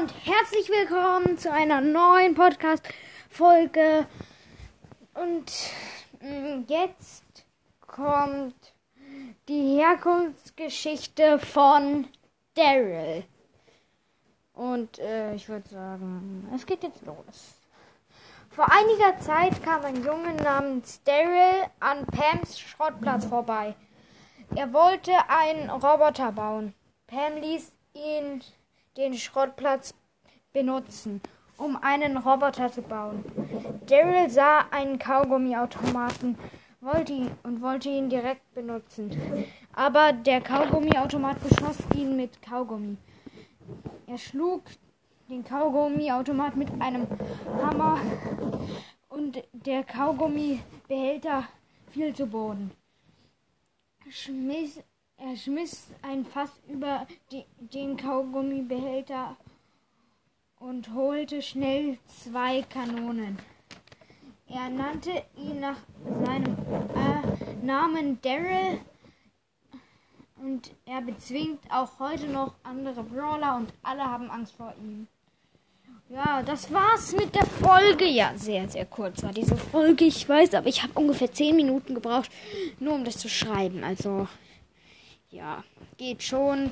und 0.00 0.14
herzlich 0.24 0.70
willkommen 0.70 1.36
zu 1.36 1.52
einer 1.52 1.82
neuen 1.82 2.34
Podcast-Folge. 2.34 4.06
Und 5.12 5.52
mm, 6.22 6.62
jetzt 6.68 7.44
kommt 7.86 8.72
die 9.46 9.76
Herkunftsgeschichte 9.78 11.38
von 11.38 12.06
Daryl. 12.54 13.24
Und 14.54 14.98
äh, 15.00 15.34
ich 15.34 15.50
würde 15.50 15.68
sagen, 15.68 16.48
es 16.54 16.64
geht 16.64 16.82
jetzt 16.82 17.04
los. 17.04 17.60
Vor 18.48 18.72
einiger 18.72 19.18
Zeit 19.20 19.62
kam 19.62 19.84
ein 19.84 20.02
Junge 20.02 20.32
namens 20.42 21.02
Daryl 21.04 21.66
an 21.78 22.06
Pams 22.06 22.58
Schrottplatz 22.58 23.26
vorbei. 23.26 23.74
Er 24.56 24.72
wollte 24.72 25.12
einen 25.28 25.68
Roboter 25.68 26.32
bauen. 26.32 26.72
Pam 27.06 27.36
ließ 27.36 27.70
ihn 27.92 28.42
den 29.00 29.14
Schrottplatz 29.14 29.94
benutzen, 30.52 31.20
um 31.56 31.76
einen 31.76 32.18
Roboter 32.18 32.70
zu 32.70 32.82
bauen. 32.82 33.24
Daryl 33.86 34.28
sah 34.28 34.66
einen 34.70 34.98
Kaugummiautomaten 34.98 36.36
wollte 36.80 37.12
ihn, 37.12 37.30
und 37.42 37.62
wollte 37.62 37.88
ihn 37.88 38.08
direkt 38.08 38.54
benutzen. 38.54 39.10
Aber 39.72 40.12
der 40.12 40.40
Kaugummiautomat 40.40 41.42
beschoss 41.42 41.78
ihn 41.94 42.16
mit 42.16 42.40
Kaugummi. 42.42 42.96
Er 44.06 44.18
schlug 44.18 44.62
den 45.28 45.44
Kaugummiautomat 45.44 46.56
mit 46.56 46.68
einem 46.80 47.06
Hammer 47.62 48.00
und 49.08 49.42
der 49.52 49.84
Kaugummibehälter 49.84 51.44
fiel 51.92 52.14
zu 52.14 52.26
Boden. 52.26 52.72
Schmiss, 54.08 54.80
er 55.20 55.36
schmiss 55.36 55.88
ein 56.02 56.24
Fass 56.24 56.50
über 56.68 57.06
den 57.58 57.96
Kaugummibehälter 57.96 59.36
und 60.58 60.92
holte 60.94 61.42
schnell 61.42 61.98
zwei 62.06 62.62
Kanonen. 62.62 63.38
Er 64.48 64.68
nannte 64.68 65.22
ihn 65.36 65.60
nach 65.60 65.76
seinem 66.24 66.56
äh, 66.94 67.64
Namen 67.64 68.20
Daryl 68.22 68.80
und 70.36 70.70
er 70.86 71.02
bezwingt 71.02 71.60
auch 71.70 71.98
heute 71.98 72.26
noch 72.26 72.54
andere 72.62 73.02
Brawler 73.02 73.56
und 73.56 73.72
alle 73.82 74.04
haben 74.04 74.30
Angst 74.30 74.54
vor 74.56 74.74
ihm. 74.82 75.06
Ja, 76.08 76.42
das 76.42 76.72
war's 76.72 77.14
mit 77.14 77.32
der 77.36 77.46
Folge. 77.46 78.04
Ja, 78.04 78.32
sehr, 78.34 78.68
sehr 78.68 78.86
kurz 78.86 79.22
war 79.22 79.32
diese 79.32 79.56
Folge, 79.56 80.06
ich 80.06 80.28
weiß, 80.28 80.54
aber 80.54 80.66
ich 80.66 80.82
habe 80.82 80.94
ungefähr 80.94 81.32
10 81.32 81.54
Minuten 81.54 81.94
gebraucht, 81.94 82.30
nur 82.80 82.94
um 82.94 83.04
das 83.04 83.18
zu 83.18 83.28
schreiben. 83.28 83.84
Also, 83.84 84.26
ja, 85.30 85.64
geht 85.96 86.22
schon. 86.22 86.70